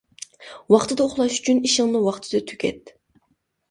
ۋاقتىدا 0.75 1.05
ئۇخلاش 1.07 1.39
ئۈچۈن 1.43 1.63
ئىشىڭنى 1.69 2.05
ۋاقتىدا 2.11 2.45
تۈگەت. 2.53 2.95